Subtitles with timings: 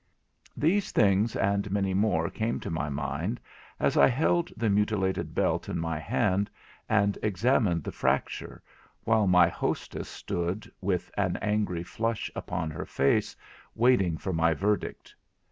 [0.57, 3.39] These things and many more came to my mind
[3.79, 6.49] as I held the mutilated belt in my hand
[6.89, 8.63] and examined the fracture,
[9.03, 13.35] while my hostess stood, with an angry flush upon her face,
[13.75, 15.13] waiting for my verdict.